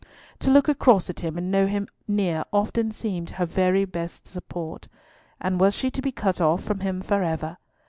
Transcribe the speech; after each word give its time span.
To 0.39 0.49
look 0.49 0.67
across 0.67 1.11
at 1.11 1.19
him 1.19 1.37
and 1.37 1.51
know 1.51 1.67
him 1.67 1.87
near 2.07 2.43
often 2.51 2.91
seemed 2.91 3.29
her 3.37 3.45
best 3.85 4.25
support, 4.25 4.87
and 5.39 5.59
was 5.59 5.75
she 5.75 5.91
to 5.91 6.01
be 6.01 6.11
cut 6.11 6.41
off 6.41 6.63
from 6.63 6.79
him 6.79 7.01
for 7.03 7.21
ever? 7.21 7.59